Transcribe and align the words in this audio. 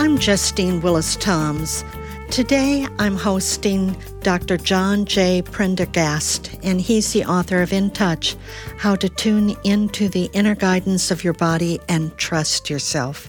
I'm 0.00 0.16
Justine 0.16 0.80
Willis 0.80 1.14
Toms. 1.16 1.84
Today 2.30 2.86
I'm 2.98 3.16
hosting 3.16 3.94
Dr. 4.22 4.56
John 4.56 5.04
J. 5.04 5.42
Prendergast, 5.42 6.58
and 6.62 6.80
he's 6.80 7.12
the 7.12 7.26
author 7.26 7.60
of 7.60 7.70
In 7.70 7.90
Touch 7.90 8.34
How 8.78 8.96
to 8.96 9.10
Tune 9.10 9.54
into 9.62 10.08
the 10.08 10.30
Inner 10.32 10.54
Guidance 10.54 11.10
of 11.10 11.22
Your 11.22 11.34
Body 11.34 11.80
and 11.86 12.16
Trust 12.16 12.70
Yourself. 12.70 13.28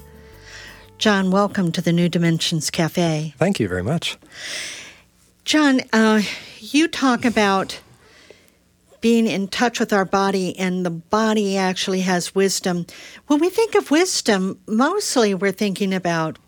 John, 0.97 1.29
welcome 1.29 1.73
to 1.73 1.81
the 1.81 1.91
New 1.91 2.07
Dimensions 2.07 2.69
Cafe. 2.69 3.33
Thank 3.37 3.59
you 3.59 3.67
very 3.67 3.83
much. 3.83 4.17
John, 5.43 5.81
uh, 5.91 6.21
you 6.59 6.87
talk 6.87 7.25
about 7.25 7.81
being 9.01 9.27
in 9.27 9.49
touch 9.49 9.77
with 9.77 9.91
our 9.91 10.05
body, 10.05 10.57
and 10.57 10.85
the 10.85 10.89
body 10.89 11.57
actually 11.57 12.01
has 12.01 12.33
wisdom. 12.33 12.85
When 13.27 13.41
we 13.41 13.49
think 13.49 13.75
of 13.75 13.91
wisdom, 13.91 14.57
mostly 14.67 15.33
we're 15.33 15.51
thinking 15.51 15.93
about 15.93 16.39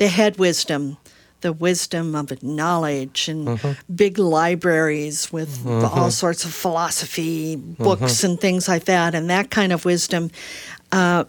the 0.00 0.08
head 0.08 0.38
wisdom, 0.38 0.96
the 1.42 1.52
wisdom 1.52 2.14
of 2.14 2.42
knowledge 2.42 3.28
and 3.28 3.46
mm-hmm. 3.46 3.94
big 3.94 4.18
libraries 4.18 5.30
with 5.30 5.58
mm-hmm. 5.58 5.84
all 5.84 6.10
sorts 6.10 6.46
of 6.46 6.54
philosophy 6.54 7.54
books 7.54 8.00
mm-hmm. 8.00 8.26
and 8.26 8.40
things 8.40 8.66
like 8.66 8.86
that, 8.86 9.14
and 9.14 9.28
that 9.28 9.50
kind 9.50 9.72
of 9.74 9.84
wisdom. 9.84 10.30
Uh, 10.90 11.24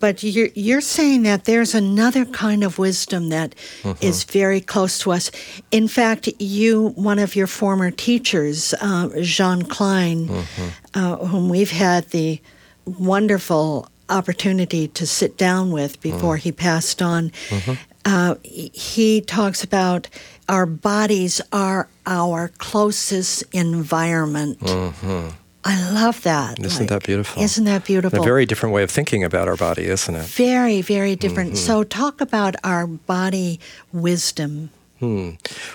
but 0.00 0.24
you're, 0.24 0.48
you're 0.56 0.80
saying 0.80 1.22
that 1.22 1.44
there's 1.44 1.72
another 1.72 2.24
kind 2.24 2.64
of 2.64 2.80
wisdom 2.80 3.28
that 3.28 3.54
mm-hmm. 3.82 4.04
is 4.04 4.24
very 4.24 4.60
close 4.60 4.98
to 4.98 5.12
us. 5.12 5.30
In 5.70 5.86
fact, 5.86 6.28
you, 6.40 6.88
one 6.96 7.20
of 7.20 7.36
your 7.36 7.46
former 7.46 7.92
teachers, 7.92 8.74
uh, 8.80 9.08
Jean 9.22 9.62
Klein, 9.62 10.26
mm-hmm. 10.26 10.68
uh, 10.94 11.16
whom 11.28 11.48
we've 11.48 11.70
had 11.70 12.10
the 12.10 12.40
wonderful 12.84 13.88
opportunity 14.08 14.88
to 14.88 15.06
sit 15.06 15.36
down 15.36 15.70
with 15.70 16.00
before 16.00 16.36
mm. 16.36 16.40
he 16.40 16.52
passed 16.52 17.02
on, 17.02 17.30
mm-hmm. 17.48 17.72
Uh, 18.06 18.36
he 18.44 19.20
talks 19.20 19.64
about 19.64 20.08
our 20.48 20.64
bodies 20.64 21.40
are 21.52 21.88
our 22.06 22.52
closest 22.58 23.42
environment. 23.52 24.60
Mm-hmm. 24.60 25.30
I 25.64 25.90
love 25.92 26.22
that. 26.22 26.60
Isn't 26.60 26.82
like, 26.82 26.88
that 26.90 27.04
beautiful? 27.04 27.42
Isn't 27.42 27.64
that 27.64 27.84
beautiful? 27.84 28.20
A 28.20 28.22
very 28.22 28.46
different 28.46 28.72
way 28.72 28.84
of 28.84 28.90
thinking 28.92 29.24
about 29.24 29.48
our 29.48 29.56
body, 29.56 29.86
isn't 29.86 30.14
it? 30.14 30.22
Very, 30.22 30.82
very 30.82 31.16
different. 31.16 31.54
Mm-hmm. 31.54 31.66
So, 31.66 31.82
talk 31.82 32.20
about 32.20 32.54
our 32.62 32.86
body 32.86 33.58
wisdom. 33.92 34.70
Hmm. 35.00 35.30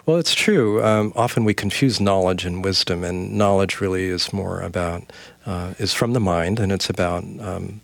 Well, 0.05 0.17
it's 0.17 0.33
true. 0.33 0.81
Um, 0.81 1.11
often 1.17 1.43
we 1.43 1.53
confuse 1.53 1.99
knowledge 1.99 2.45
and 2.45 2.63
wisdom, 2.63 3.03
and 3.03 3.33
knowledge 3.33 3.81
really 3.81 4.05
is 4.05 4.31
more 4.31 4.61
about 4.61 5.11
uh, 5.45 5.73
is 5.77 5.93
from 5.93 6.13
the 6.13 6.21
mind, 6.21 6.61
and 6.61 6.71
it's 6.71 6.89
about 6.89 7.25
um, 7.41 7.81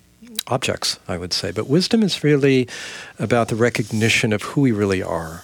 objects, 0.48 1.00
I 1.08 1.18
would 1.18 1.34
say. 1.34 1.52
But 1.52 1.68
wisdom 1.68 2.04
is 2.04 2.24
really 2.24 2.68
about 3.20 3.48
the 3.50 3.56
recognition 3.56 4.34
of 4.34 4.42
who 4.44 4.62
we 4.62 4.72
really 4.72 5.04
are, 5.04 5.44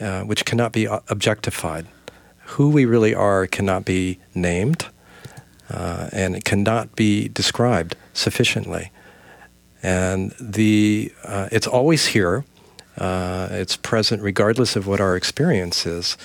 uh, 0.00 0.22
which 0.22 0.44
cannot 0.44 0.72
be 0.72 0.86
uh, 0.86 1.00
objectified. 1.08 1.86
Who 2.46 2.70
we 2.70 2.84
really 2.84 3.14
are 3.14 3.46
cannot 3.46 3.84
be 3.84 4.18
named, 4.34 4.86
uh, 5.70 6.08
and 6.12 6.36
it 6.36 6.44
cannot 6.44 6.94
be 6.94 7.28
described 7.28 7.96
sufficiently. 8.12 8.90
And 9.82 10.34
the 10.40 11.12
uh, 11.24 11.48
it's 11.50 11.66
always 11.66 12.06
here. 12.06 12.44
Uh, 12.96 13.48
it's 13.50 13.76
present 13.76 14.22
regardless 14.22 14.76
of 14.76 14.86
what 14.86 15.00
our 15.00 15.16
experience 15.16 15.84
is. 15.84 16.16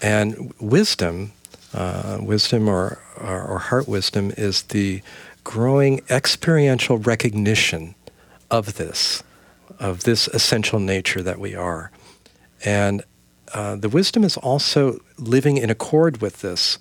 And 0.00 0.52
wisdom, 0.60 1.32
uh, 1.74 2.18
wisdom 2.20 2.68
or, 2.68 2.98
or, 3.16 3.42
or 3.42 3.58
heart 3.58 3.88
wisdom, 3.88 4.32
is 4.36 4.62
the 4.64 5.02
growing 5.44 6.02
experiential 6.08 6.98
recognition 6.98 7.94
of 8.50 8.74
this, 8.74 9.22
of 9.78 10.04
this 10.04 10.28
essential 10.28 10.78
nature 10.78 11.22
that 11.22 11.38
we 11.38 11.54
are. 11.54 11.90
And 12.64 13.02
uh, 13.54 13.76
the 13.76 13.88
wisdom 13.88 14.24
is 14.24 14.36
also 14.36 15.00
living 15.18 15.56
in 15.56 15.70
accord 15.70 16.20
with 16.20 16.40
this, 16.40 16.78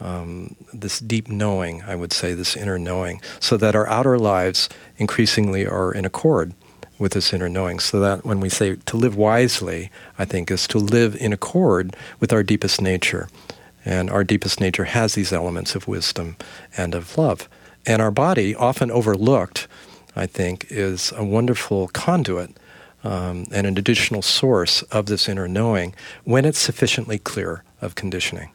um, 0.00 0.56
this 0.72 0.98
deep 0.98 1.28
knowing, 1.28 1.82
I 1.82 1.94
would 1.94 2.12
say, 2.12 2.34
this 2.34 2.56
inner 2.56 2.78
knowing, 2.78 3.20
so 3.38 3.56
that 3.56 3.74
our 3.74 3.88
outer 3.88 4.18
lives 4.18 4.68
increasingly 4.96 5.66
are 5.66 5.92
in 5.92 6.04
accord 6.04 6.54
with 6.98 7.12
this 7.12 7.32
inner 7.32 7.48
knowing. 7.48 7.78
So 7.78 8.00
that 8.00 8.24
when 8.24 8.40
we 8.40 8.48
say 8.48 8.76
to 8.76 8.96
live 8.96 9.16
wisely, 9.16 9.90
I 10.18 10.24
think 10.24 10.50
is 10.50 10.66
to 10.68 10.78
live 10.78 11.16
in 11.16 11.32
accord 11.32 11.96
with 12.18 12.32
our 12.32 12.42
deepest 12.42 12.82
nature. 12.82 13.28
And 13.84 14.10
our 14.10 14.24
deepest 14.24 14.60
nature 14.60 14.84
has 14.84 15.14
these 15.14 15.32
elements 15.32 15.74
of 15.74 15.88
wisdom 15.88 16.36
and 16.76 16.94
of 16.94 17.16
love. 17.16 17.48
And 17.86 18.02
our 18.02 18.10
body, 18.10 18.54
often 18.54 18.90
overlooked, 18.90 19.66
I 20.14 20.26
think, 20.26 20.66
is 20.68 21.12
a 21.16 21.24
wonderful 21.24 21.88
conduit 21.88 22.56
um, 23.02 23.46
and 23.52 23.66
an 23.66 23.78
additional 23.78 24.22
source 24.22 24.82
of 24.82 25.06
this 25.06 25.28
inner 25.28 25.48
knowing 25.48 25.94
when 26.24 26.44
it's 26.44 26.58
sufficiently 26.58 27.18
clear 27.18 27.64
of 27.80 27.94
conditioning. 27.94 28.50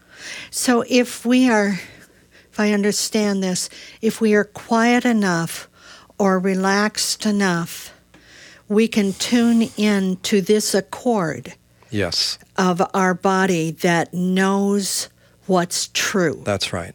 So, 0.51 0.83
if 0.87 1.25
we 1.25 1.49
are, 1.49 1.79
if 2.51 2.59
I 2.59 2.71
understand 2.71 3.43
this, 3.43 3.69
if 4.01 4.21
we 4.21 4.33
are 4.33 4.43
quiet 4.43 5.05
enough 5.05 5.67
or 6.17 6.39
relaxed 6.39 7.25
enough, 7.25 7.93
we 8.67 8.87
can 8.87 9.13
tune 9.13 9.69
in 9.77 10.17
to 10.17 10.41
this 10.41 10.73
accord. 10.73 11.53
Yes. 11.91 12.39
Of 12.57 12.81
our 12.93 13.13
body 13.13 13.71
that 13.71 14.13
knows 14.13 15.09
what's 15.45 15.89
true. 15.93 16.41
That's 16.43 16.73
right. 16.73 16.93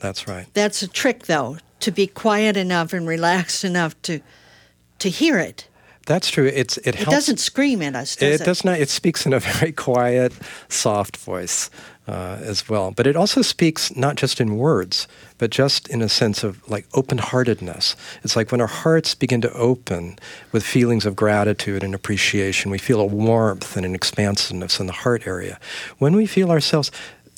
That's 0.00 0.26
right. 0.26 0.46
That's 0.54 0.82
a 0.82 0.88
trick, 0.88 1.26
though, 1.26 1.58
to 1.82 1.90
be 1.90 2.06
quiet 2.06 2.56
enough 2.56 2.92
and 2.92 3.06
relaxed 3.06 3.64
enough 3.64 4.00
to 4.02 4.20
to 4.98 5.10
hear 5.10 5.38
it. 5.38 5.68
That's 6.06 6.30
true. 6.30 6.46
It's 6.46 6.78
it, 6.78 7.00
it 7.00 7.08
doesn't 7.08 7.38
scream 7.38 7.82
at 7.82 7.94
us. 7.94 8.16
Does 8.16 8.40
it, 8.40 8.40
it, 8.40 8.44
does 8.44 8.64
not. 8.64 8.80
It 8.80 8.88
speaks 8.88 9.26
in 9.26 9.32
a 9.32 9.40
very 9.58 9.72
quiet, 9.72 10.32
soft 10.68 11.16
voice 11.16 11.70
uh, 12.08 12.38
as 12.42 12.68
well. 12.68 12.90
But 12.90 13.06
it 13.06 13.14
also 13.14 13.42
speaks 13.42 13.94
not 13.94 14.16
just 14.16 14.40
in 14.40 14.56
words, 14.56 15.06
but 15.38 15.50
just 15.50 15.88
in 15.88 16.02
a 16.02 16.08
sense 16.08 16.42
of 16.42 16.68
like 16.68 16.86
open-heartedness. 16.94 17.94
It's 18.24 18.34
like 18.34 18.50
when 18.50 18.60
our 18.60 18.66
hearts 18.66 19.14
begin 19.14 19.40
to 19.42 19.52
open 19.52 20.18
with 20.50 20.64
feelings 20.64 21.06
of 21.06 21.14
gratitude 21.14 21.84
and 21.84 21.94
appreciation, 21.94 22.70
we 22.70 22.78
feel 22.78 23.00
a 23.00 23.06
warmth 23.06 23.76
and 23.76 23.86
an 23.86 23.94
expansiveness 23.94 24.80
in 24.80 24.86
the 24.86 24.92
heart 24.92 25.26
area. 25.26 25.60
When 25.98 26.16
we 26.16 26.26
feel 26.26 26.50
ourselves 26.50 26.90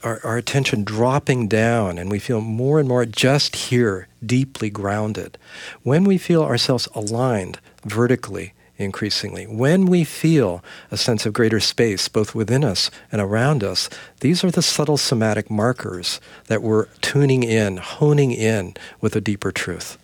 our, 0.04 0.20
our 0.22 0.36
attention 0.36 0.84
dropping 0.84 1.48
down 1.48 1.98
and 1.98 2.10
we 2.10 2.18
feel 2.18 2.40
more 2.40 2.78
and 2.78 2.88
more 2.88 3.04
just 3.06 3.56
here, 3.56 4.06
deeply 4.24 4.70
grounded. 4.70 5.38
When 5.82 6.04
we 6.04 6.18
feel 6.18 6.42
ourselves 6.42 6.88
aligned 6.94 7.58
vertically, 7.84 8.52
increasingly, 8.76 9.46
when 9.46 9.86
we 9.86 10.04
feel 10.04 10.62
a 10.90 10.96
sense 10.96 11.26
of 11.26 11.32
greater 11.32 11.60
space 11.60 12.08
both 12.08 12.34
within 12.34 12.64
us 12.64 12.90
and 13.10 13.20
around 13.20 13.64
us, 13.64 13.88
these 14.20 14.44
are 14.44 14.50
the 14.50 14.62
subtle 14.62 14.96
somatic 14.96 15.50
markers 15.50 16.20
that 16.46 16.62
we're 16.62 16.86
tuning 17.00 17.42
in, 17.42 17.78
honing 17.78 18.32
in 18.32 18.74
with 19.00 19.16
a 19.16 19.20
deeper 19.20 19.50
truth. 19.50 19.96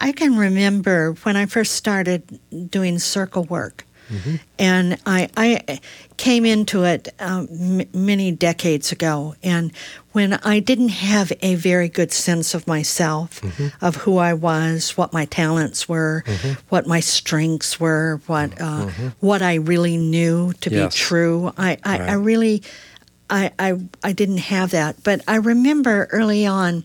I 0.00 0.12
can 0.12 0.36
remember 0.36 1.12
when 1.22 1.36
I 1.36 1.46
first 1.46 1.74
started 1.74 2.40
doing 2.70 2.98
circle 2.98 3.44
work 3.44 3.84
Mm-hmm. 4.10 4.36
And 4.58 4.98
I, 5.06 5.28
I 5.36 5.80
came 6.16 6.44
into 6.44 6.84
it 6.84 7.08
um, 7.18 7.48
m- 7.50 7.88
many 7.92 8.32
decades 8.32 8.92
ago. 8.92 9.34
And 9.42 9.72
when 10.12 10.34
I 10.34 10.58
didn't 10.60 10.90
have 10.90 11.32
a 11.40 11.54
very 11.54 11.88
good 11.88 12.12
sense 12.12 12.52
of 12.52 12.66
myself, 12.66 13.40
mm-hmm. 13.40 13.84
of 13.84 13.96
who 13.96 14.18
I 14.18 14.34
was, 14.34 14.96
what 14.96 15.12
my 15.12 15.24
talents 15.24 15.88
were, 15.88 16.24
mm-hmm. 16.26 16.60
what 16.68 16.86
my 16.86 17.00
strengths 17.00 17.78
were, 17.78 18.20
what 18.26 18.60
uh, 18.60 18.86
mm-hmm. 18.86 19.08
what 19.20 19.42
I 19.42 19.54
really 19.54 19.96
knew 19.96 20.52
to 20.60 20.70
yes. 20.70 20.94
be 20.94 20.98
true, 20.98 21.52
I, 21.56 21.78
I, 21.84 21.98
right. 21.98 22.08
I 22.10 22.12
really, 22.14 22.62
I, 23.28 23.52
I, 23.58 23.80
I 24.02 24.12
didn't 24.12 24.38
have 24.38 24.72
that. 24.72 25.02
But 25.04 25.22
I 25.28 25.36
remember 25.36 26.08
early 26.10 26.44
on 26.46 26.84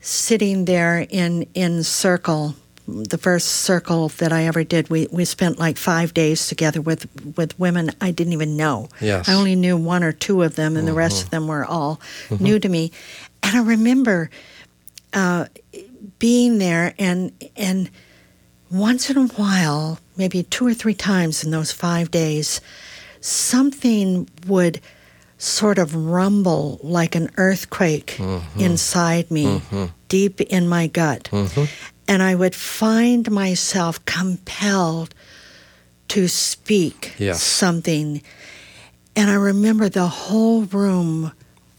sitting 0.00 0.64
there 0.64 1.06
in 1.10 1.46
in 1.54 1.84
circle 1.84 2.54
the 2.90 3.18
first 3.18 3.48
circle 3.48 4.08
that 4.08 4.32
I 4.32 4.44
ever 4.44 4.64
did, 4.64 4.90
we, 4.90 5.06
we 5.10 5.24
spent 5.24 5.58
like 5.58 5.76
five 5.76 6.12
days 6.14 6.46
together 6.48 6.80
with, 6.80 7.06
with 7.36 7.58
women 7.58 7.90
I 8.00 8.10
didn't 8.10 8.32
even 8.32 8.56
know. 8.56 8.88
Yes. 9.00 9.28
I 9.28 9.34
only 9.34 9.56
knew 9.56 9.76
one 9.76 10.02
or 10.02 10.12
two 10.12 10.42
of 10.42 10.56
them, 10.56 10.76
and 10.76 10.78
mm-hmm. 10.78 10.86
the 10.86 10.98
rest 10.98 11.24
of 11.24 11.30
them 11.30 11.46
were 11.46 11.64
all 11.64 12.00
mm-hmm. 12.28 12.42
new 12.42 12.58
to 12.58 12.68
me. 12.68 12.92
And 13.42 13.56
I 13.56 13.62
remember 13.62 14.30
uh, 15.12 15.46
being 16.18 16.58
there, 16.58 16.94
and 16.98 17.32
and 17.56 17.90
once 18.70 19.10
in 19.10 19.16
a 19.16 19.26
while, 19.26 19.98
maybe 20.16 20.42
two 20.44 20.66
or 20.66 20.74
three 20.74 20.94
times 20.94 21.44
in 21.44 21.50
those 21.50 21.72
five 21.72 22.10
days, 22.10 22.60
something 23.20 24.28
would 24.46 24.80
sort 25.38 25.78
of 25.78 25.94
rumble 25.96 26.78
like 26.82 27.14
an 27.14 27.30
earthquake 27.38 28.16
mm-hmm. 28.18 28.60
inside 28.60 29.30
me, 29.30 29.62
deep 30.08 30.40
in 30.42 30.68
my 30.68 30.86
gut. 30.86 31.30
And 32.10 32.22
I 32.22 32.34
would 32.34 32.54
find 32.54 33.30
myself 33.30 34.04
compelled 34.04 35.14
to 36.08 36.28
speak 36.28 37.14
yes. 37.18 37.40
something. 37.40 38.20
And 39.14 39.30
I 39.30 39.34
remember 39.34 39.88
the 39.88 40.08
whole 40.08 40.62
room 40.64 41.32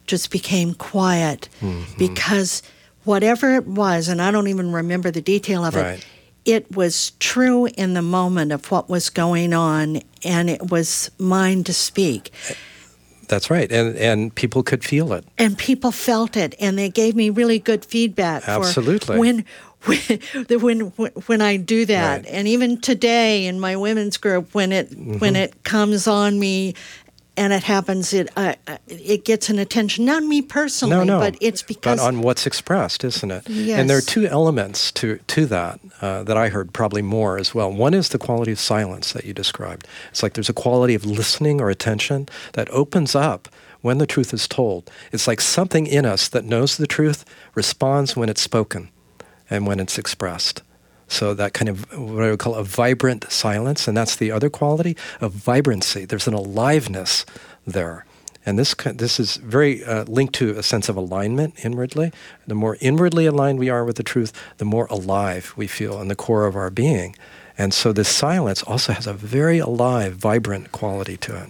just 0.07 0.31
became 0.31 0.74
quiet 0.74 1.50
mm-hmm. 1.60 1.98
because 1.98 2.63
whatever 3.04 3.56
it 3.56 3.68
was, 3.68 4.07
and 4.07 4.22
I 4.22 4.31
don't 4.31 4.48
even 4.48 4.72
remember 4.72 5.12
the 5.12 5.22
detail 5.22 5.66
of 5.66 5.75
right. 5.75 6.00
it, 6.45 6.63
it 6.68 6.75
was 6.75 7.12
true 7.19 7.68
in 7.68 7.94
the 7.94 8.01
moment 8.01 8.51
of 8.51 8.72
what 8.72 8.89
was 8.89 9.10
going 9.10 9.54
on, 9.54 10.01
and 10.24 10.50
it 10.50 10.72
was 10.72 11.12
mine 11.18 11.63
to 11.66 11.74
speak. 11.74 12.31
That's 13.28 13.50
right, 13.50 13.72
and 13.72 13.95
and 13.95 14.33
people 14.36 14.63
could 14.63 14.83
feel 14.83 15.13
it, 15.13 15.25
and 15.38 15.57
people 15.57 15.92
felt 15.92 16.36
it, 16.36 16.56
and 16.60 16.78
they 16.78 16.89
gave 16.89 17.16
me 17.16 17.30
really 17.30 17.60
good 17.60 17.86
feedback. 17.86 18.48
Absolutely. 18.48 19.18
when 19.18 19.45
when 20.48 20.81
when 20.81 21.12
when 21.25 21.42
I 21.42 21.57
do 21.57 21.86
that, 21.88 22.24
right. 22.24 22.31
and 22.31 22.48
even 22.48 22.80
today 22.80 23.48
in 23.48 23.60
my 23.60 23.75
women's 23.75 24.18
group, 24.18 24.54
when 24.54 24.72
it 24.72 24.92
mm-hmm. 24.92 25.18
when 25.18 25.36
it 25.36 25.63
comes 25.63 26.07
on 26.07 26.39
me 26.39 26.75
and 27.36 27.51
it 27.51 27.63
happens, 27.63 28.13
it 28.13 28.30
uh, 28.38 28.54
it 28.88 29.25
gets 29.25 29.50
an 29.50 29.57
attention. 29.57 30.06
Not 30.06 30.24
me 30.24 30.44
personally, 30.44 30.98
no, 30.98 31.04
no. 31.04 31.19
but 31.19 31.36
it's 31.42 31.63
because 31.63 31.98
but 31.98 32.06
on 32.06 32.22
what's 32.22 32.45
expressed, 32.45 33.04
isn't 33.04 33.31
it? 33.31 33.50
Yes. 33.50 33.80
And 33.80 33.89
there 33.89 33.98
are 33.98 34.01
two 34.01 34.28
elements 34.28 34.92
to 34.94 35.18
to 35.18 35.48
that 35.48 35.80
uh, 36.00 36.24
that 36.24 36.38
I 36.38 36.50
heard 36.50 36.74
probably 36.74 37.01
more 37.01 37.39
as 37.39 37.56
well. 37.56 37.72
One 37.72 37.95
is 37.95 38.10
the 38.10 38.19
quality 38.19 38.51
of 38.51 38.60
silence 38.60 39.13
that 39.13 39.25
you 39.25 39.33
described. 39.33 39.88
It's 40.12 40.22
like 40.22 40.33
there's 40.33 40.50
a 40.50 40.54
quality 40.54 40.94
of 40.94 41.06
listening 41.06 41.60
or 41.60 41.72
attention 41.72 42.30
that 42.54 42.69
opens 42.69 43.16
up 43.16 43.50
when 43.81 43.98
the 43.98 44.06
truth 44.06 44.31
is 44.31 44.48
told. 44.48 44.92
It's 45.12 45.28
like 45.28 45.42
something 45.42 45.88
in 45.88 46.06
us 46.06 46.28
that 46.28 46.45
knows 46.45 46.78
the 46.78 46.86
truth 46.86 47.25
responds 47.56 48.16
when 48.16 48.30
it's 48.30 48.42
spoken 48.42 48.89
and 49.51 49.68
when 49.68 49.80
it's 49.80 50.00
expressed. 50.00 50.63
So 51.07 51.33
that 51.33 51.53
kind 51.53 51.69
of 51.69 51.86
what 51.92 52.24
I 52.24 52.31
would 52.31 52.39
call 52.39 52.56
a 52.56 52.63
vibrant 52.63 53.30
silence, 53.30 53.88
and 53.88 53.95
that's 53.95 54.15
the 54.15 54.31
other 54.31 54.50
quality 54.50 54.95
of 55.19 55.33
vibrancy. 55.33 56.06
There's 56.06 56.27
an 56.27 56.33
aliveness 56.33 57.25
there. 57.68 58.06
And 58.45 58.57
this, 58.57 58.74
this 58.74 59.19
is 59.19 59.36
very 59.36 59.83
uh, 59.83 60.06
linked 60.06 60.33
to 60.36 60.57
a 60.57 60.63
sense 60.63 60.89
of 60.89 60.95
alignment 60.95 61.63
inwardly. 61.63 62.12
The 62.48 62.56
more 62.56 62.77
inwardly 62.80 63.27
aligned 63.27 63.59
we 63.59 63.69
are 63.69 63.86
with 63.86 63.98
the 63.98 64.03
truth, 64.03 64.31
the 64.57 64.65
more 64.65 64.88
alive 64.89 65.54
we 65.56 65.68
feel 65.68 66.01
in 66.01 66.07
the 66.07 66.15
core 66.15 66.47
of 66.47 66.56
our 66.56 66.71
being. 66.71 67.15
And 67.57 67.74
so 67.74 67.94
this 67.94 68.09
silence 68.09 68.63
also 68.63 68.94
has 68.94 69.06
a 69.06 69.13
very 69.13 69.59
alive, 69.59 70.15
vibrant 70.15 70.71
quality 70.71 71.18
to 71.18 71.44
it. 71.44 71.50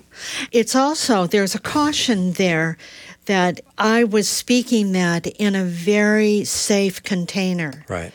It's 0.51 0.75
also, 0.75 1.27
there's 1.27 1.55
a 1.55 1.59
caution 1.59 2.33
there 2.33 2.77
that 3.25 3.61
I 3.77 4.03
was 4.03 4.27
speaking 4.27 4.93
that 4.93 5.27
in 5.27 5.55
a 5.55 5.63
very 5.63 6.43
safe 6.43 7.03
container. 7.03 7.85
Right 7.87 8.11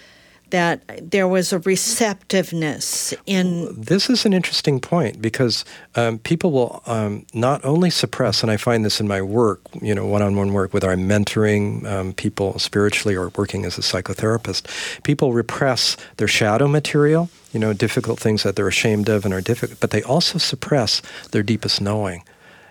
that 0.50 1.11
there 1.11 1.26
was 1.26 1.53
a 1.53 1.58
receptiveness 1.61 3.12
in. 3.26 3.69
This 3.76 4.08
is 4.08 4.25
an 4.25 4.32
interesting 4.32 4.81
point 4.81 5.20
because 5.20 5.64
um, 5.97 6.19
people 6.19 6.53
will 6.53 6.82
um, 6.87 7.26
not 7.35 7.64
only 7.64 7.91
suppress, 7.91 8.43
and 8.43 8.50
I 8.50 8.56
find 8.56 8.85
this 8.85 9.00
in 9.00 9.08
my 9.08 9.20
work, 9.23 9.61
you 9.82 9.94
know, 9.94 10.06
one-on-one 10.06 10.53
work, 10.53 10.73
whether 10.73 10.91
I'm 10.91 11.08
mentoring 11.08 11.85
um, 11.87 12.12
people 12.12 12.58
spiritually 12.58 13.17
or 13.17 13.31
working 13.31 13.64
as 13.64 13.76
a 13.76 13.81
psychotherapist, 13.81 15.03
people 15.03 15.32
repress 15.32 15.97
their 16.17 16.29
shadow 16.29 16.69
material, 16.69 17.29
you 17.53 17.58
know, 17.58 17.73
difficult 17.73 18.20
things 18.20 18.43
that 18.44 18.55
they're 18.55 18.69
ashamed 18.69 19.08
of 19.08 19.25
and 19.25 19.35
are 19.35 19.41
difficult, 19.41 19.81
but 19.81 19.91
they 19.91 20.03
also 20.03 20.38
suppress 20.38 21.03
their 21.32 21.43
deepest 21.43 21.81
knowing. 21.81 22.23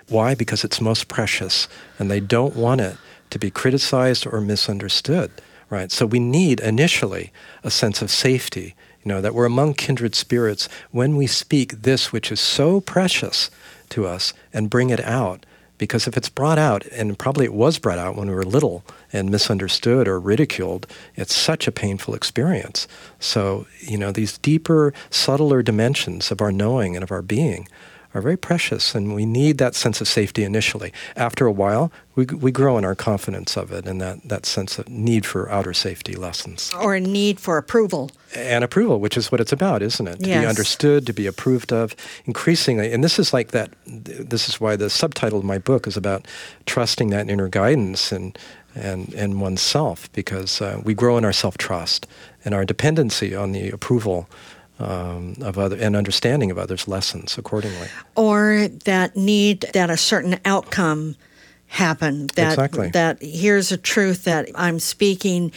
Why? 0.07 0.35
Because 0.35 0.63
it's 0.63 0.79
most 0.79 1.07
precious, 1.07 1.67
and 1.97 2.09
they 2.09 2.19
don't 2.19 2.55
want 2.55 2.81
it 2.81 2.97
to 3.31 3.39
be 3.39 3.49
criticized 3.49 4.27
or 4.27 4.39
misunderstood 4.39 5.31
right? 5.69 5.91
So 5.91 6.05
we 6.05 6.19
need 6.19 6.59
initially 6.59 7.31
a 7.63 7.71
sense 7.71 8.01
of 8.01 8.11
safety, 8.11 8.75
you 9.03 9.09
know, 9.09 9.21
that 9.21 9.33
we're 9.33 9.45
among 9.45 9.75
kindred 9.75 10.15
spirits 10.15 10.69
when 10.91 11.15
we 11.15 11.27
speak 11.27 11.81
this 11.81 12.11
which 12.11 12.31
is 12.31 12.39
so 12.39 12.81
precious 12.81 13.49
to 13.89 14.05
us 14.05 14.33
and 14.53 14.69
bring 14.69 14.89
it 14.89 15.01
out. 15.01 15.45
Because 15.77 16.07
if 16.07 16.15
it's 16.15 16.29
brought 16.29 16.57
out, 16.57 16.85
and 16.85 17.19
probably 17.19 17.43
it 17.43 17.53
was 17.53 17.79
brought 17.79 17.97
out 17.97 18.15
when 18.15 18.29
we 18.29 18.33
were 18.33 18.45
little 18.45 18.85
and 19.11 19.29
misunderstood 19.29 20.07
or 20.07 20.21
ridiculed, 20.21 20.87
it's 21.15 21.35
such 21.35 21.67
a 21.67 21.71
painful 21.71 22.15
experience. 22.15 22.87
So, 23.19 23.67
you 23.81 23.97
know, 23.97 24.13
these 24.13 24.37
deeper, 24.37 24.93
subtler 25.09 25.61
dimensions 25.61 26.31
of 26.31 26.39
our 26.39 26.53
knowing 26.53 26.95
and 26.95 27.03
of 27.03 27.11
our 27.11 27.21
being 27.21 27.67
are 28.15 28.21
very 28.21 28.37
precious, 28.37 28.95
and 28.95 29.13
we 29.13 29.25
need 29.25 29.57
that 29.57 29.75
sense 29.75 29.99
of 29.99 30.07
safety 30.07 30.45
initially. 30.45 30.93
After 31.17 31.45
a 31.45 31.51
while, 31.51 31.91
we, 32.15 32.23
we 32.25 32.49
grow 32.49 32.77
in 32.77 32.85
our 32.85 32.95
confidence 32.95 33.57
of 33.57 33.73
it 33.73 33.85
and 33.85 33.99
that, 33.99 34.23
that 34.29 34.45
sense 34.45 34.79
of 34.79 34.87
need 34.87 35.25
for 35.25 35.51
outer 35.51 35.73
safety 35.73 36.15
lessens. 36.15 36.71
Or 36.79 36.95
a 36.95 37.01
need 37.01 37.41
for 37.41 37.57
approval. 37.57 38.09
And 38.33 38.63
approval, 38.63 39.01
which 39.01 39.17
is 39.17 39.33
what 39.33 39.41
it's 39.41 39.51
about, 39.51 39.81
isn't 39.81 40.07
it? 40.07 40.19
To 40.21 40.29
yes. 40.29 40.41
be 40.41 40.47
understood, 40.47 41.05
to 41.07 41.13
be 41.13 41.27
approved 41.27 41.73
of, 41.73 41.93
increasingly. 42.23 42.93
And 42.93 43.03
this 43.03 43.19
is 43.19 43.33
like 43.33 43.51
that, 43.51 43.73
this 43.85 44.47
is 44.47 44.61
why 44.61 44.77
the 44.77 44.89
subtitle 44.89 45.39
of 45.39 45.45
my 45.45 45.57
book 45.57 45.85
is 45.85 45.97
about 45.97 46.25
trusting 46.65 47.09
that 47.09 47.29
inner 47.29 47.49
guidance 47.49 48.13
and, 48.13 48.37
and, 48.75 49.13
and 49.13 49.41
oneself, 49.41 50.09
because 50.13 50.61
uh, 50.61 50.79
we 50.85 50.93
grow 50.93 51.17
in 51.17 51.25
our 51.25 51.33
self 51.33 51.57
trust 51.57 52.07
and 52.45 52.53
our 52.53 52.63
dependency 52.63 53.35
on 53.35 53.51
the 53.51 53.69
approval 53.71 54.29
um, 54.79 55.35
of 55.41 55.57
other 55.57 55.77
and 55.77 55.95
understanding 55.95 56.51
of 56.51 56.57
others' 56.57 56.87
lessen 56.87 57.25
accordingly. 57.37 57.87
Or 58.15 58.67
that 58.85 59.15
need 59.15 59.61
that 59.73 59.89
a 59.89 59.97
certain 59.97 60.39
outcome 60.45 61.15
happen. 61.67 62.27
That 62.35 62.53
exactly. 62.53 62.89
that 62.89 63.21
here's 63.21 63.71
a 63.71 63.77
truth 63.77 64.23
that 64.25 64.49
I'm 64.55 64.79
speaking, 64.79 65.51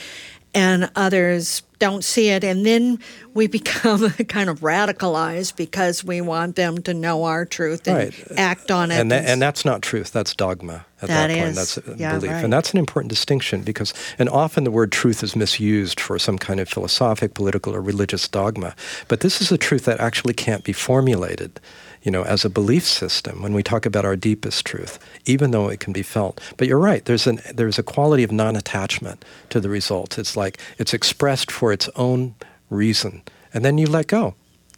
and 0.54 0.90
others 0.96 1.62
don't 1.78 2.04
see 2.04 2.28
it, 2.28 2.44
and 2.44 2.64
then 2.64 2.98
we 3.34 3.46
become 3.58 4.10
kind 4.10 4.50
of 4.50 4.60
radicalized 4.60 5.56
because 5.56 6.04
we 6.04 6.20
want 6.20 6.56
them 6.56 6.82
to 6.82 6.94
know 6.94 7.24
our 7.24 7.44
truth 7.44 7.86
and 7.86 7.96
right. 7.96 8.38
act 8.38 8.70
on 8.70 8.90
it. 8.90 9.00
And, 9.00 9.10
that, 9.10 9.26
and 9.26 9.40
that's 9.40 9.64
not 9.64 9.82
truth. 9.82 10.12
That's 10.12 10.34
dogma. 10.34 10.84
At 11.00 11.08
that, 11.08 11.28
that 11.28 11.36
point, 11.36 11.50
is, 11.50 11.74
that's 11.76 12.00
yeah, 12.00 12.14
belief, 12.16 12.32
right. 12.32 12.44
and 12.44 12.52
that's 12.52 12.72
an 12.72 12.78
important 12.78 13.10
distinction 13.10 13.62
because, 13.62 13.94
and 14.18 14.28
often 14.28 14.64
the 14.64 14.70
word 14.72 14.90
truth 14.90 15.22
is 15.22 15.36
misused 15.36 16.00
for 16.00 16.18
some 16.18 16.38
kind 16.38 16.58
of 16.58 16.68
philosophic, 16.68 17.34
political, 17.34 17.72
or 17.72 17.80
religious 17.80 18.26
dogma. 18.26 18.74
But 19.06 19.20
this 19.20 19.40
is 19.40 19.52
a 19.52 19.58
truth 19.58 19.84
that 19.84 20.00
actually 20.00 20.34
can't 20.34 20.64
be 20.64 20.72
formulated 20.72 21.60
you 22.02 22.10
know, 22.10 22.22
as 22.22 22.44
a 22.44 22.50
belief 22.50 22.84
system 22.84 23.42
when 23.42 23.52
we 23.52 23.62
talk 23.62 23.86
about 23.86 24.04
our 24.04 24.16
deepest 24.16 24.64
truth, 24.64 24.98
even 25.24 25.50
though 25.50 25.68
it 25.68 25.80
can 25.80 25.92
be 25.92 26.02
felt. 26.02 26.40
But 26.56 26.68
you're 26.68 26.78
right, 26.78 27.04
there's, 27.04 27.26
an, 27.26 27.40
there's 27.52 27.78
a 27.78 27.82
quality 27.82 28.22
of 28.22 28.32
non 28.32 28.56
attachment 28.56 29.24
to 29.50 29.60
the 29.60 29.68
result. 29.68 30.18
It's 30.18 30.36
like 30.36 30.58
it's 30.78 30.94
expressed 30.94 31.50
for 31.50 31.72
its 31.72 31.88
own 31.96 32.34
reason. 32.70 33.22
And 33.52 33.64
then 33.64 33.78
you 33.78 33.86
let 33.86 34.06
go. 34.06 34.34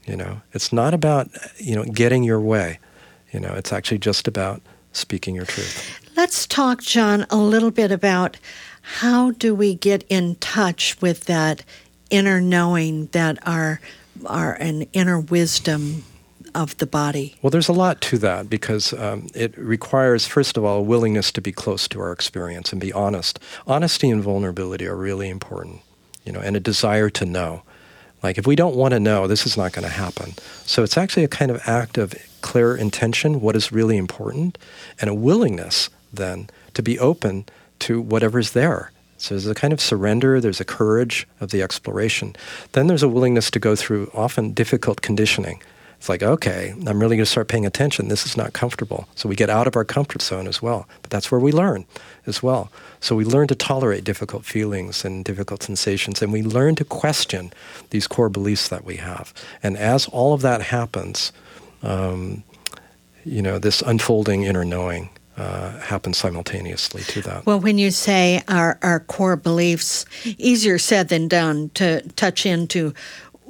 You 0.07 0.17
know, 0.17 0.41
it's 0.53 0.73
not 0.73 0.95
about, 0.95 1.29
you 1.59 1.77
know, 1.77 1.85
getting 1.85 2.25
your 2.25 2.41
way. 2.41 2.79
You 3.33 3.41
know, 3.41 3.55
it's 3.55 3.73
actually 3.73 3.99
just 3.99 4.27
about 4.27 4.61
speaking 4.93 5.35
your 5.35 5.45
truth. 5.45 6.01
Let's 6.17 6.47
talk, 6.47 6.83
John, 6.83 7.27
a 7.31 7.37
little 7.37 7.71
bit 7.71 7.93
about 7.93 8.39
how 8.83 9.31
do 9.33 9.55
we 9.55 9.75
get 9.75 10.05
in 10.09 10.37
touch 10.37 11.01
with 11.01 11.25
that 11.25 11.63
inner 12.09 12.41
knowing 12.41 13.07
that 13.13 13.39
our, 13.47 13.81
our 14.27 14.55
an 14.55 14.83
inner 14.93 15.21
wisdom 15.21 16.05
of 16.55 16.77
the 16.79 16.87
body? 16.87 17.37
Well, 17.43 17.51
there's 17.51 17.69
a 17.69 17.73
lot 17.73 18.01
to 18.03 18.19
that 18.19 18.51
because 18.51 18.93
um, 18.93 19.29
it 19.35 19.57
requires, 19.57 20.27
first 20.27 20.57
of 20.57 20.65
all, 20.65 20.79
a 20.79 20.83
willingness 20.83 21.33
to 21.33 21.41
be 21.41 21.53
close 21.53 21.89
to 21.89 22.01
our 22.01 22.13
experience 22.13 22.73
and 22.73 22.81
be 22.81 22.93
honest. 22.93 23.39
Honesty 23.67 24.11
and 24.11 24.23
vulnerability 24.23 24.87
are 24.87 24.97
really 24.97 25.29
important, 25.29 25.81
you 26.25 26.33
know, 26.33 26.41
and 26.41 26.57
a 26.57 26.61
desire 26.61 27.11
to 27.11 27.25
know. 27.25 27.63
Like, 28.23 28.37
if 28.37 28.47
we 28.47 28.57
don't 28.57 28.77
want 28.77 28.93
to 28.93 29.01
know, 29.01 29.27
this 29.27 29.47
is 29.47 29.57
not 29.57 29.73
going 29.73 29.87
to 29.87 29.95
happen. 29.95 30.35
So 30.67 30.83
it's 30.83 30.99
actually 30.99 31.25
a 31.25 31.29
kind 31.29 31.51
of 31.51 31.61
act 31.67 31.97
of 31.97 32.15
clear 32.43 32.77
intention, 32.77 33.41
what 33.41 33.57
is 33.57 33.73
really 33.73 33.97
important, 33.97 34.59
and 35.01 35.09
a 35.09 35.15
willingness 35.15 35.89
then 36.13 36.51
to 36.75 36.83
be 36.83 36.99
open 36.99 37.47
to 37.81 38.01
whatever's 38.01 38.53
there. 38.53 38.93
So 39.17 39.35
there's 39.35 39.47
a 39.47 39.55
kind 39.55 39.73
of 39.73 39.81
surrender, 39.81 40.41
there's 40.41 40.61
a 40.61 40.65
courage 40.65 41.27
of 41.41 41.51
the 41.51 41.63
exploration. 41.63 42.35
Then 42.73 42.87
there's 42.87 43.03
a 43.03 43.09
willingness 43.09 43.51
to 43.53 43.59
go 43.59 43.77
through 43.77 44.11
often 44.15 44.53
difficult 44.53 45.03
conditioning 45.03 45.63
it's 46.01 46.09
like, 46.09 46.23
okay, 46.23 46.73
I'm 46.87 46.99
really 46.99 47.17
going 47.17 47.27
to 47.27 47.31
start 47.31 47.49
paying 47.49 47.67
attention. 47.67 48.09
This 48.09 48.25
is 48.25 48.35
not 48.35 48.55
comfortable. 48.55 49.07
So 49.17 49.29
we 49.29 49.37
get 49.37 49.51
out 49.51 49.67
of 49.67 49.77
our 49.77 49.85
comfort 49.85 50.23
zone 50.23 50.49
as 50.49 50.63
well. 50.63 50.89
But 51.03 51.11
that's 51.11 51.31
where 51.31 51.39
we 51.39 51.53
learn 51.53 51.85
as 52.25 52.43
well. 52.43 52.73
So 53.01 53.15
we 53.15 53.27
learn 53.27 53.49
to 53.49 53.55
tolerate 53.55 54.03
difficult 54.03 54.47
feelings 54.47 55.05
and 55.05 55.23
difficult 55.23 55.63
sensations, 55.63 56.23
and 56.23 56.33
we 56.33 56.43
learn 56.43 56.75
to 56.77 56.87
question 56.87 57.53
these 57.91 58.07
core 58.07 58.31
beliefs 58.31 58.69
that 58.69 58.87
we 58.87 58.97
have. 58.97 59.35
And 59.63 59.77
as 59.77 60.09
all 60.09 60.33
of 60.33 60.41
that 60.41 60.63
happens, 60.63 61.33
um, 61.83 62.45
you 63.23 63.43
know, 63.43 63.59
this 63.59 63.83
unfolding 63.83 64.45
inner 64.45 64.65
knowing 64.65 65.11
uh, 65.37 65.79
happens 65.81 66.17
simultaneously 66.17 67.03
to 67.03 67.21
that. 67.21 67.45
Well, 67.45 67.61
when 67.61 67.77
you 67.77 67.91
say 67.91 68.43
our, 68.49 68.79
our 68.81 69.01
core 69.01 69.37
beliefs, 69.37 70.07
easier 70.39 70.79
said 70.79 71.11
than 71.11 71.29
done 71.29 71.71
to 71.75 72.01
touch 72.17 72.47
into 72.47 72.95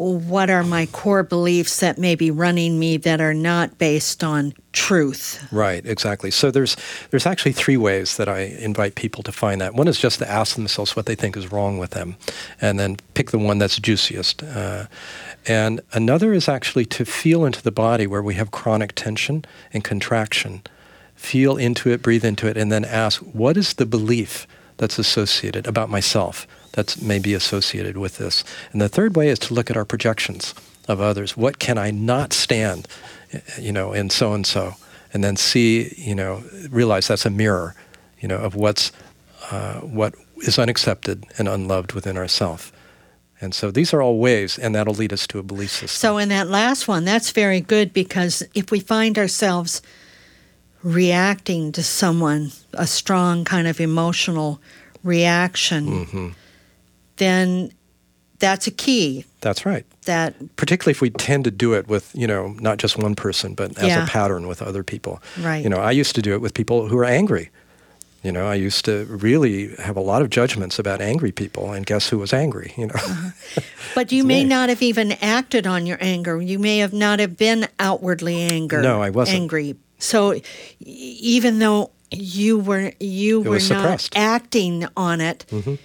what 0.00 0.48
are 0.48 0.62
my 0.62 0.86
core 0.86 1.22
beliefs 1.22 1.80
that 1.80 1.98
may 1.98 2.14
be 2.14 2.30
running 2.30 2.78
me 2.78 2.96
that 2.96 3.20
are 3.20 3.34
not 3.34 3.76
based 3.76 4.24
on 4.24 4.54
truth? 4.72 5.46
Right 5.52 5.84
exactly. 5.84 6.30
So 6.30 6.50
there's 6.50 6.74
there's 7.10 7.26
actually 7.26 7.52
three 7.52 7.76
ways 7.76 8.16
that 8.16 8.26
i 8.26 8.40
invite 8.40 8.94
people 8.94 9.22
to 9.24 9.32
find 9.32 9.60
that. 9.60 9.74
One 9.74 9.88
is 9.88 9.98
just 9.98 10.18
to 10.20 10.30
ask 10.30 10.56
themselves 10.56 10.96
what 10.96 11.04
they 11.04 11.14
think 11.14 11.36
is 11.36 11.52
wrong 11.52 11.76
with 11.76 11.90
them 11.90 12.16
and 12.62 12.78
then 12.78 12.96
pick 13.12 13.30
the 13.30 13.38
one 13.38 13.58
that's 13.58 13.78
juiciest. 13.78 14.42
Uh, 14.42 14.86
and 15.46 15.82
another 15.92 16.32
is 16.32 16.48
actually 16.48 16.86
to 16.86 17.04
feel 17.04 17.44
into 17.44 17.62
the 17.62 17.72
body 17.72 18.06
where 18.06 18.22
we 18.22 18.34
have 18.34 18.50
chronic 18.50 18.94
tension 18.94 19.44
and 19.74 19.84
contraction. 19.84 20.62
Feel 21.14 21.58
into 21.58 21.90
it 21.90 22.00
breathe 22.00 22.24
into 22.24 22.46
it 22.46 22.56
and 22.56 22.72
then 22.72 22.86
ask 22.86 23.20
what 23.20 23.58
is 23.58 23.74
the 23.74 23.84
belief 23.84 24.46
that's 24.80 24.98
associated 24.98 25.66
about 25.66 25.90
myself 25.90 26.46
that's 26.72 27.00
maybe 27.00 27.34
associated 27.34 27.96
with 27.96 28.18
this. 28.18 28.44
And 28.72 28.80
the 28.80 28.88
third 28.88 29.16
way 29.16 29.28
is 29.28 29.38
to 29.40 29.54
look 29.54 29.70
at 29.70 29.76
our 29.76 29.84
projections 29.84 30.54
of 30.88 31.00
others. 31.00 31.36
What 31.36 31.58
can 31.58 31.78
I 31.78 31.90
not 31.90 32.32
stand, 32.32 32.86
you 33.58 33.72
know, 33.72 33.92
in 33.92 34.10
so 34.10 34.32
and 34.32 34.46
so, 34.46 34.74
and 35.12 35.24
then 35.24 35.36
see, 35.36 35.94
you 35.96 36.14
know, 36.14 36.42
realize 36.70 37.08
that's 37.08 37.26
a 37.26 37.30
mirror, 37.30 37.74
you 38.20 38.28
know, 38.28 38.38
of 38.38 38.54
what's 38.54 38.92
uh, 39.50 39.80
what 39.80 40.14
is 40.42 40.58
unaccepted 40.58 41.24
and 41.38 41.48
unloved 41.48 41.92
within 41.92 42.16
ourself. 42.16 42.72
And 43.40 43.54
so 43.54 43.70
these 43.70 43.94
are 43.94 44.02
all 44.02 44.18
ways, 44.18 44.58
and 44.58 44.74
that'll 44.74 44.94
lead 44.94 45.12
us 45.12 45.26
to 45.28 45.38
a 45.38 45.42
belief 45.42 45.70
system. 45.70 45.88
So, 45.88 46.18
in 46.18 46.28
that 46.28 46.48
last 46.48 46.86
one, 46.86 47.06
that's 47.06 47.30
very 47.30 47.60
good 47.60 47.94
because 47.94 48.42
if 48.54 48.70
we 48.70 48.80
find 48.80 49.18
ourselves 49.18 49.80
reacting 50.82 51.72
to 51.72 51.82
someone, 51.82 52.52
a 52.72 52.86
strong 52.86 53.44
kind 53.44 53.66
of 53.66 53.80
emotional 53.80 54.60
reaction, 55.02 55.86
mm-hmm. 55.86 56.28
then 57.16 57.72
that's 58.38 58.66
a 58.66 58.70
key. 58.70 59.24
That's 59.40 59.64
right. 59.64 59.84
That 60.06 60.56
particularly 60.56 60.92
if 60.92 61.00
we 61.00 61.10
tend 61.10 61.44
to 61.44 61.50
do 61.50 61.74
it 61.74 61.88
with, 61.88 62.10
you 62.14 62.26
know, 62.26 62.54
not 62.60 62.78
just 62.78 62.98
one 62.98 63.14
person, 63.14 63.54
but 63.54 63.78
as 63.78 63.88
yeah. 63.88 64.04
a 64.04 64.06
pattern 64.06 64.46
with 64.46 64.62
other 64.62 64.82
people. 64.82 65.22
Right. 65.38 65.62
You 65.62 65.68
know, 65.68 65.76
I 65.76 65.90
used 65.90 66.14
to 66.14 66.22
do 66.22 66.34
it 66.34 66.40
with 66.40 66.54
people 66.54 66.88
who 66.88 66.98
are 66.98 67.04
angry. 67.04 67.50
You 68.22 68.32
know, 68.32 68.46
I 68.46 68.54
used 68.54 68.84
to 68.84 69.06
really 69.06 69.74
have 69.76 69.96
a 69.96 70.00
lot 70.00 70.20
of 70.20 70.28
judgments 70.28 70.78
about 70.78 71.00
angry 71.00 71.32
people, 71.32 71.72
and 71.72 71.86
guess 71.86 72.10
who 72.10 72.18
was 72.18 72.34
angry? 72.34 72.74
You 72.76 72.88
know, 72.88 72.94
uh-huh. 72.94 73.60
but 73.94 74.12
you 74.12 74.24
may 74.24 74.42
me. 74.42 74.48
not 74.48 74.68
have 74.68 74.82
even 74.82 75.12
acted 75.22 75.66
on 75.66 75.86
your 75.86 75.96
anger. 76.02 76.40
You 76.40 76.58
may 76.58 76.78
have 76.78 76.92
not 76.92 77.18
have 77.18 77.38
been 77.38 77.66
outwardly 77.78 78.42
angry. 78.42 78.82
No, 78.82 79.00
I 79.00 79.08
wasn't 79.08 79.40
angry. 79.40 79.74
So, 80.00 80.40
even 80.80 81.60
though 81.60 81.90
you 82.10 82.58
were 82.58 82.92
you 82.98 83.42
it 83.44 83.48
were 83.48 83.60
not 83.68 84.08
acting 84.14 84.86
on 84.96 85.20
it, 85.20 85.44
mm-hmm 85.48 85.76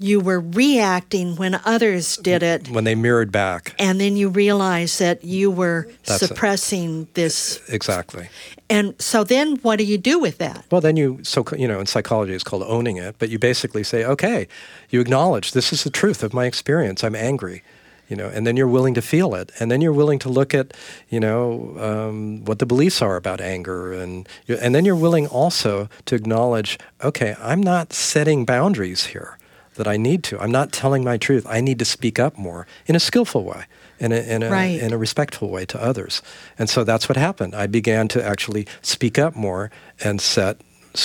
you 0.00 0.18
were 0.18 0.40
reacting 0.40 1.36
when 1.36 1.60
others 1.66 2.16
did 2.16 2.42
it. 2.42 2.70
When 2.70 2.84
they 2.84 2.94
mirrored 2.94 3.30
back. 3.30 3.74
And 3.78 4.00
then 4.00 4.16
you 4.16 4.30
realized 4.30 4.98
that 4.98 5.22
you 5.22 5.50
were 5.50 5.88
That's 6.06 6.26
suppressing 6.26 7.02
it. 7.02 7.14
this. 7.14 7.60
Exactly. 7.68 8.30
And 8.70 8.94
so 9.00 9.24
then 9.24 9.56
what 9.56 9.76
do 9.76 9.84
you 9.84 9.98
do 9.98 10.18
with 10.18 10.38
that? 10.38 10.64
Well, 10.70 10.80
then 10.80 10.96
you, 10.96 11.20
so, 11.22 11.44
you 11.56 11.68
know, 11.68 11.78
in 11.78 11.86
psychology 11.86 12.32
it's 12.32 12.42
called 12.42 12.62
owning 12.62 12.96
it, 12.96 13.16
but 13.18 13.28
you 13.28 13.38
basically 13.38 13.84
say, 13.84 14.02
okay, 14.02 14.48
you 14.88 15.02
acknowledge 15.02 15.52
this 15.52 15.70
is 15.70 15.84
the 15.84 15.90
truth 15.90 16.22
of 16.22 16.32
my 16.32 16.46
experience. 16.46 17.04
I'm 17.04 17.14
angry. 17.14 17.62
You 18.10 18.16
know, 18.16 18.28
and 18.28 18.44
then 18.44 18.56
you're 18.56 18.72
willing 18.72 18.94
to 18.94 19.02
feel 19.02 19.34
it, 19.34 19.52
and 19.60 19.70
then 19.70 19.80
you're 19.80 19.96
willing 19.96 20.18
to 20.18 20.28
look 20.28 20.52
at, 20.52 20.74
you 21.08 21.20
know, 21.20 21.76
um, 21.78 22.44
what 22.44 22.58
the 22.58 22.66
beliefs 22.66 23.00
are 23.00 23.16
about 23.16 23.40
anger, 23.40 23.92
and 23.92 24.28
and 24.48 24.74
then 24.74 24.84
you're 24.84 25.02
willing 25.02 25.28
also 25.28 25.88
to 26.06 26.14
acknowledge, 26.16 26.76
okay, 27.02 27.36
I'm 27.40 27.62
not 27.62 27.92
setting 27.92 28.44
boundaries 28.44 29.06
here 29.06 29.38
that 29.74 29.86
I 29.86 29.96
need 29.96 30.24
to. 30.24 30.38
I'm 30.42 30.50
not 30.50 30.72
telling 30.72 31.04
my 31.04 31.18
truth. 31.18 31.46
I 31.48 31.60
need 31.60 31.78
to 31.78 31.84
speak 31.84 32.18
up 32.18 32.36
more 32.36 32.66
in 32.86 32.96
a 32.96 33.00
skillful 33.00 33.44
way, 33.44 33.64
in 33.98 34.12
a, 34.12 34.16
in 34.16 34.42
a, 34.42 34.50
right. 34.50 34.80
in 34.80 34.92
a 34.92 34.98
respectful 34.98 35.48
way 35.48 35.64
to 35.66 35.80
others. 35.80 36.22
And 36.58 36.68
so 36.68 36.84
that's 36.84 37.08
what 37.08 37.16
happened. 37.16 37.54
I 37.54 37.66
began 37.68 38.08
to 38.08 38.22
actually 38.22 38.66
speak 38.82 39.18
up 39.18 39.36
more 39.36 39.70
and 40.04 40.20
set 40.20 40.56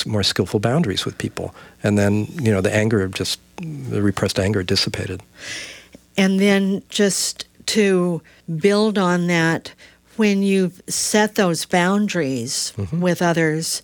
more 0.05 0.23
skillful 0.23 0.59
boundaries 0.59 1.05
with 1.05 1.17
people. 1.17 1.53
And 1.83 1.97
then, 1.97 2.25
you 2.41 2.51
know, 2.51 2.61
the 2.61 2.73
anger 2.73 3.07
just, 3.07 3.39
the 3.57 4.01
repressed 4.01 4.39
anger 4.39 4.63
dissipated. 4.63 5.21
And 6.17 6.39
then 6.39 6.83
just 6.89 7.45
to 7.67 8.21
build 8.57 8.97
on 8.97 9.27
that, 9.27 9.73
when 10.15 10.43
you've 10.43 10.81
set 10.87 11.35
those 11.35 11.65
boundaries 11.65 12.73
mm-hmm. 12.77 13.01
with 13.01 13.21
others, 13.21 13.81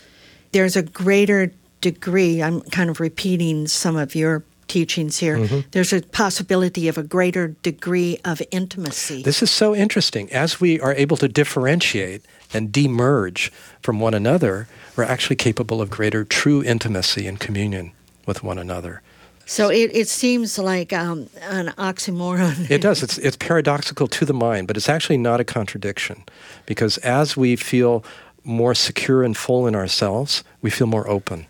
there's 0.52 0.76
a 0.76 0.84
greater 0.84 1.52
degree. 1.82 2.42
I'm 2.42 2.62
kind 2.62 2.90
of 2.90 3.00
repeating 3.00 3.68
some 3.68 3.98
of 3.98 4.16
your 4.16 4.44
teachings 4.72 5.18
here, 5.18 5.38
mm-hmm. 5.38 5.60
there's 5.72 5.92
a 5.92 6.02
possibility 6.02 6.88
of 6.88 6.98
a 6.98 7.04
greater 7.04 7.50
degree 7.62 8.18
of 8.24 8.42
intimacy. 8.52 9.22
This 9.22 9.44
is 9.44 9.52
so 9.52 9.76
interesting. 9.76 10.32
As 10.32 10.62
we 10.62 10.80
are 10.80 10.94
able 10.94 11.18
to 11.18 11.28
differentiate 11.28 12.24
and 12.54 12.72
demerge 12.72 13.52
from 13.82 14.00
one 14.00 14.14
another, 14.14 14.70
we're 14.96 15.04
actually 15.04 15.36
capable 15.36 15.82
of 15.82 15.90
greater 15.90 16.24
true 16.24 16.64
intimacy 16.64 17.28
and 17.28 17.38
communion 17.38 17.92
with 18.26 18.44
one 18.44 18.58
another. 18.58 19.02
So 19.46 19.70
it, 19.70 19.92
it 19.94 20.08
seems 20.08 20.58
like 20.58 20.94
um, 20.94 21.28
an 21.42 21.68
oxymoron. 21.78 22.70
it 22.70 22.82
does. 22.82 23.04
It's, 23.04 23.18
it's 23.18 23.38
paradoxical 23.38 24.08
to 24.08 24.26
the 24.26 24.34
mind, 24.34 24.68
but 24.68 24.78
it's 24.78 24.90
actually 24.90 25.18
not 25.18 25.40
a 25.40 25.44
contradiction. 25.44 26.24
Because 26.66 26.98
as 27.00 27.36
we 27.36 27.56
feel 27.56 28.04
more 28.44 28.74
secure 28.74 29.24
and 29.24 29.36
full 29.36 29.68
in 29.68 29.76
ourselves, 29.76 30.44
we 30.62 30.70
feel 30.70 30.88
more 30.88 31.08
open 31.08 31.48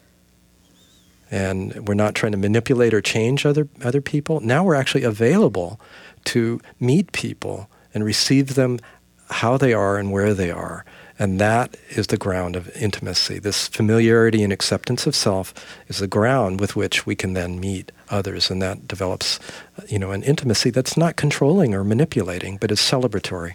and 1.31 1.87
we're 1.87 1.93
not 1.93 2.13
trying 2.13 2.33
to 2.33 2.37
manipulate 2.37 2.93
or 2.93 3.01
change 3.01 3.45
other 3.45 3.67
other 3.83 4.01
people. 4.01 4.41
Now 4.41 4.63
we're 4.63 4.75
actually 4.75 5.03
available 5.03 5.79
to 6.25 6.59
meet 6.79 7.13
people 7.13 7.69
and 7.93 8.03
receive 8.03 8.55
them 8.55 8.79
how 9.29 9.57
they 9.57 9.73
are 9.73 9.97
and 9.97 10.11
where 10.11 10.33
they 10.33 10.51
are. 10.51 10.85
And 11.21 11.37
that 11.39 11.77
is 11.91 12.07
the 12.07 12.17
ground 12.17 12.55
of 12.55 12.75
intimacy. 12.75 13.37
This 13.37 13.67
familiarity 13.67 14.41
and 14.41 14.51
acceptance 14.51 15.05
of 15.05 15.15
self 15.15 15.53
is 15.87 15.99
the 15.99 16.07
ground 16.07 16.59
with 16.59 16.75
which 16.75 17.05
we 17.05 17.15
can 17.15 17.33
then 17.33 17.59
meet 17.59 17.91
others, 18.09 18.49
and 18.49 18.59
that 18.63 18.87
develops, 18.87 19.39
you 19.87 19.99
know, 19.99 20.09
an 20.09 20.23
intimacy 20.23 20.71
that's 20.71 20.97
not 20.97 21.17
controlling 21.17 21.75
or 21.75 21.83
manipulating, 21.83 22.57
but 22.57 22.71
is 22.71 22.79
celebratory. 22.79 23.53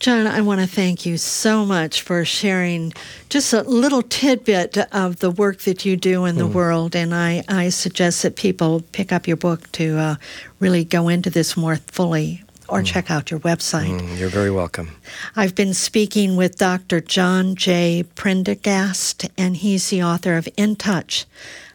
John, 0.00 0.26
I 0.26 0.40
want 0.40 0.60
to 0.60 0.66
thank 0.66 1.06
you 1.06 1.16
so 1.16 1.64
much 1.64 2.02
for 2.02 2.24
sharing 2.24 2.92
just 3.28 3.52
a 3.52 3.62
little 3.62 4.02
tidbit 4.02 4.76
of 4.92 5.20
the 5.20 5.30
work 5.30 5.58
that 5.58 5.84
you 5.84 5.96
do 5.96 6.24
in 6.24 6.38
the 6.38 6.48
mm. 6.48 6.54
world. 6.54 6.96
And 6.96 7.14
I, 7.14 7.44
I 7.46 7.68
suggest 7.68 8.24
that 8.24 8.34
people 8.34 8.82
pick 8.90 9.12
up 9.12 9.28
your 9.28 9.36
book 9.36 9.70
to 9.72 9.96
uh, 9.96 10.16
really 10.58 10.82
go 10.82 11.06
into 11.06 11.30
this 11.30 11.56
more 11.56 11.76
fully 11.76 12.42
or 12.72 12.80
mm. 12.80 12.86
check 12.86 13.10
out 13.10 13.30
your 13.30 13.40
website. 13.40 14.00
Mm, 14.00 14.18
you're 14.18 14.30
very 14.30 14.50
welcome. 14.50 14.96
I've 15.36 15.54
been 15.54 15.74
speaking 15.74 16.36
with 16.36 16.56
Dr. 16.56 17.00
John 17.00 17.54
J. 17.54 18.04
Prendergast, 18.14 19.28
and 19.36 19.56
he's 19.56 19.90
the 19.90 20.02
author 20.02 20.36
of 20.36 20.48
In 20.56 20.76
Touch 20.76 21.26